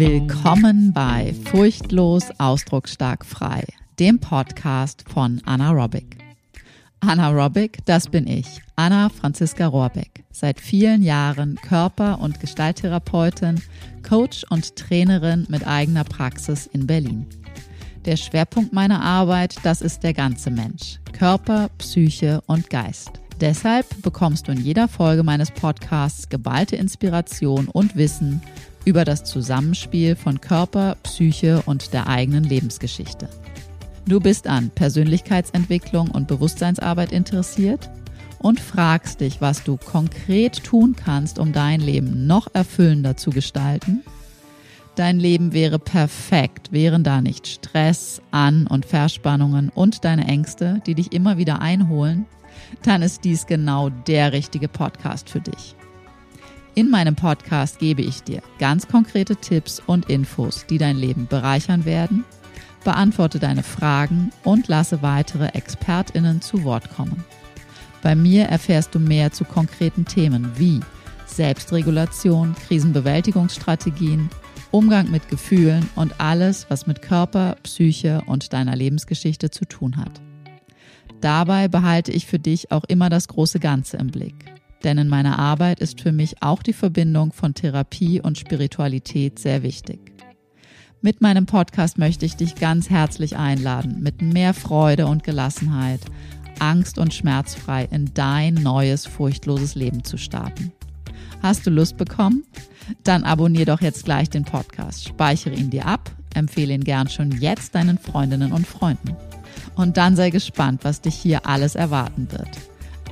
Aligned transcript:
Willkommen 0.00 0.94
bei 0.94 1.34
Furchtlos 1.50 2.24
Ausdrucksstark 2.38 3.22
frei, 3.22 3.66
dem 3.98 4.18
Podcast 4.18 5.04
von 5.06 5.42
Anna 5.44 5.72
Robic. 5.72 6.16
Anna 7.00 7.28
Robic, 7.28 7.84
das 7.84 8.08
bin 8.08 8.26
ich, 8.26 8.62
Anna 8.76 9.10
Franziska 9.10 9.66
Rohrbeck, 9.66 10.24
seit 10.30 10.58
vielen 10.58 11.02
Jahren 11.02 11.56
Körper- 11.56 12.18
und 12.18 12.40
Gestalttherapeutin, 12.40 13.60
Coach 14.02 14.46
und 14.48 14.74
Trainerin 14.74 15.46
mit 15.50 15.66
eigener 15.66 16.04
Praxis 16.04 16.66
in 16.66 16.86
Berlin. 16.86 17.26
Der 18.06 18.16
Schwerpunkt 18.16 18.72
meiner 18.72 19.02
Arbeit, 19.02 19.56
das 19.64 19.82
ist 19.82 20.02
der 20.02 20.14
ganze 20.14 20.50
Mensch, 20.50 20.98
Körper, 21.12 21.68
Psyche 21.76 22.40
und 22.46 22.70
Geist. 22.70 23.20
Deshalb 23.38 24.00
bekommst 24.00 24.48
du 24.48 24.52
in 24.52 24.64
jeder 24.64 24.88
Folge 24.88 25.22
meines 25.22 25.50
Podcasts 25.50 26.30
geballte 26.30 26.76
Inspiration 26.76 27.68
und 27.68 27.96
Wissen 27.96 28.40
über 28.84 29.04
das 29.04 29.24
Zusammenspiel 29.24 30.16
von 30.16 30.40
Körper, 30.40 30.96
Psyche 31.02 31.62
und 31.66 31.92
der 31.92 32.06
eigenen 32.06 32.44
Lebensgeschichte. 32.44 33.28
Du 34.06 34.20
bist 34.20 34.46
an 34.46 34.70
Persönlichkeitsentwicklung 34.70 36.10
und 36.10 36.26
Bewusstseinsarbeit 36.26 37.12
interessiert 37.12 37.90
und 38.38 38.58
fragst 38.58 39.20
dich, 39.20 39.40
was 39.40 39.62
du 39.62 39.76
konkret 39.76 40.64
tun 40.64 40.96
kannst, 40.96 41.38
um 41.38 41.52
dein 41.52 41.80
Leben 41.80 42.26
noch 42.26 42.48
erfüllender 42.52 43.16
zu 43.16 43.30
gestalten? 43.30 44.02
Dein 44.96 45.20
Leben 45.20 45.52
wäre 45.52 45.78
perfekt, 45.78 46.72
wären 46.72 47.04
da 47.04 47.20
nicht 47.20 47.46
Stress, 47.46 48.20
An- 48.30 48.66
und 48.66 48.84
Verspannungen 48.84 49.68
und 49.68 50.04
deine 50.04 50.26
Ängste, 50.26 50.82
die 50.86 50.94
dich 50.94 51.12
immer 51.12 51.38
wieder 51.38 51.60
einholen, 51.60 52.26
dann 52.82 53.02
ist 53.02 53.24
dies 53.24 53.46
genau 53.46 53.90
der 53.90 54.32
richtige 54.32 54.68
Podcast 54.68 55.30
für 55.30 55.40
dich. 55.40 55.74
In 56.76 56.88
meinem 56.88 57.16
Podcast 57.16 57.80
gebe 57.80 58.02
ich 58.02 58.22
dir 58.22 58.42
ganz 58.60 58.86
konkrete 58.86 59.34
Tipps 59.36 59.82
und 59.84 60.08
Infos, 60.08 60.66
die 60.70 60.78
dein 60.78 60.96
Leben 60.96 61.26
bereichern 61.26 61.84
werden, 61.84 62.24
beantworte 62.84 63.40
deine 63.40 63.64
Fragen 63.64 64.30
und 64.44 64.68
lasse 64.68 65.02
weitere 65.02 65.48
Expertinnen 65.48 66.40
zu 66.40 66.62
Wort 66.62 66.94
kommen. 66.94 67.24
Bei 68.02 68.14
mir 68.14 68.44
erfährst 68.44 68.94
du 68.94 69.00
mehr 69.00 69.32
zu 69.32 69.44
konkreten 69.44 70.04
Themen 70.04 70.52
wie 70.56 70.80
Selbstregulation, 71.26 72.54
Krisenbewältigungsstrategien, 72.66 74.30
Umgang 74.70 75.10
mit 75.10 75.28
Gefühlen 75.28 75.88
und 75.96 76.20
alles, 76.20 76.66
was 76.70 76.86
mit 76.86 77.02
Körper, 77.02 77.56
Psyche 77.64 78.22
und 78.26 78.52
deiner 78.52 78.76
Lebensgeschichte 78.76 79.50
zu 79.50 79.64
tun 79.64 79.96
hat. 79.96 80.20
Dabei 81.20 81.68
behalte 81.68 82.12
ich 82.12 82.26
für 82.26 82.38
dich 82.38 82.70
auch 82.70 82.84
immer 82.84 83.10
das 83.10 83.26
große 83.28 83.58
Ganze 83.58 83.96
im 83.96 84.06
Blick. 84.06 84.59
Denn 84.84 84.98
in 84.98 85.08
meiner 85.08 85.38
Arbeit 85.38 85.80
ist 85.80 86.00
für 86.00 86.12
mich 86.12 86.42
auch 86.42 86.62
die 86.62 86.72
Verbindung 86.72 87.32
von 87.32 87.54
Therapie 87.54 88.20
und 88.20 88.38
Spiritualität 88.38 89.38
sehr 89.38 89.62
wichtig. 89.62 90.12
Mit 91.02 91.20
meinem 91.20 91.46
Podcast 91.46 91.96
möchte 91.96 92.26
ich 92.26 92.36
dich 92.36 92.56
ganz 92.56 92.90
herzlich 92.90 93.36
einladen, 93.36 94.02
mit 94.02 94.20
mehr 94.20 94.52
Freude 94.52 95.06
und 95.06 95.24
Gelassenheit, 95.24 96.00
angst- 96.58 96.98
und 96.98 97.14
schmerzfrei 97.14 97.88
in 97.90 98.12
dein 98.12 98.54
neues, 98.54 99.06
furchtloses 99.06 99.74
Leben 99.74 100.04
zu 100.04 100.18
starten. 100.18 100.72
Hast 101.42 101.66
du 101.66 101.70
Lust 101.70 101.96
bekommen? 101.96 102.44
Dann 103.02 103.24
abonnier 103.24 103.64
doch 103.64 103.80
jetzt 103.80 104.04
gleich 104.04 104.28
den 104.28 104.44
Podcast, 104.44 105.08
speichere 105.08 105.54
ihn 105.54 105.70
dir 105.70 105.86
ab, 105.86 106.10
empfehle 106.34 106.74
ihn 106.74 106.84
gern 106.84 107.08
schon 107.08 107.32
jetzt 107.32 107.74
deinen 107.74 107.98
Freundinnen 107.98 108.52
und 108.52 108.66
Freunden. 108.66 109.16
Und 109.76 109.96
dann 109.96 110.16
sei 110.16 110.30
gespannt, 110.30 110.84
was 110.84 111.00
dich 111.00 111.14
hier 111.14 111.46
alles 111.46 111.76
erwarten 111.76 112.30
wird. 112.30 112.48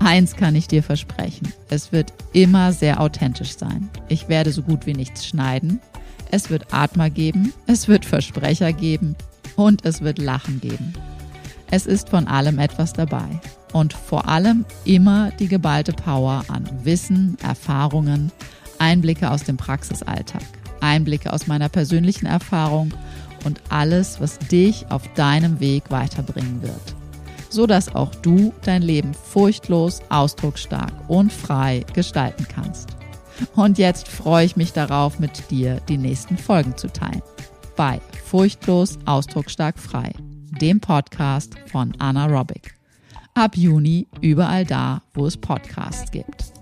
Eins 0.00 0.36
kann 0.36 0.54
ich 0.54 0.68
dir 0.68 0.82
versprechen. 0.82 1.52
Es 1.68 1.92
wird 1.92 2.12
immer 2.32 2.72
sehr 2.72 3.00
authentisch 3.00 3.56
sein. 3.56 3.88
Ich 4.08 4.28
werde 4.28 4.52
so 4.52 4.62
gut 4.62 4.86
wie 4.86 4.94
nichts 4.94 5.26
schneiden. 5.26 5.80
Es 6.30 6.50
wird 6.50 6.72
Atmer 6.72 7.10
geben, 7.10 7.52
es 7.66 7.88
wird 7.88 8.04
Versprecher 8.04 8.72
geben 8.72 9.16
und 9.56 9.84
es 9.84 10.02
wird 10.02 10.18
Lachen 10.18 10.60
geben. 10.60 10.92
Es 11.70 11.86
ist 11.86 12.10
von 12.10 12.28
allem 12.28 12.58
etwas 12.58 12.92
dabei. 12.92 13.40
Und 13.72 13.92
vor 13.92 14.28
allem 14.28 14.64
immer 14.84 15.30
die 15.38 15.48
geballte 15.48 15.92
Power 15.92 16.44
an 16.48 16.68
Wissen, 16.84 17.36
Erfahrungen, 17.42 18.32
Einblicke 18.78 19.30
aus 19.30 19.42
dem 19.42 19.56
Praxisalltag, 19.56 20.42
Einblicke 20.80 21.32
aus 21.32 21.46
meiner 21.46 21.68
persönlichen 21.68 22.26
Erfahrung 22.26 22.94
und 23.44 23.60
alles, 23.68 24.20
was 24.20 24.38
dich 24.38 24.86
auf 24.90 25.02
deinem 25.14 25.60
Weg 25.60 25.90
weiterbringen 25.90 26.62
wird 26.62 26.97
so 27.50 27.66
dass 27.66 27.94
auch 27.94 28.14
du 28.16 28.52
dein 28.64 28.82
Leben 28.82 29.14
furchtlos, 29.14 30.00
ausdrucksstark 30.08 30.92
und 31.08 31.32
frei 31.32 31.84
gestalten 31.94 32.46
kannst. 32.48 32.90
Und 33.54 33.78
jetzt 33.78 34.08
freue 34.08 34.46
ich 34.46 34.56
mich 34.56 34.72
darauf, 34.72 35.18
mit 35.18 35.50
dir 35.50 35.80
die 35.88 35.98
nächsten 35.98 36.36
Folgen 36.36 36.76
zu 36.76 36.92
teilen. 36.92 37.22
Bei 37.76 38.00
Furchtlos, 38.24 38.98
Ausdrucksstark 39.06 39.78
frei, 39.78 40.12
dem 40.60 40.80
Podcast 40.80 41.54
von 41.66 41.92
Anna 41.98 42.26
Robic. 42.26 42.74
Ab 43.34 43.56
Juni 43.56 44.08
überall 44.20 44.64
da, 44.64 45.02
wo 45.14 45.26
es 45.26 45.36
Podcasts 45.36 46.10
gibt. 46.10 46.57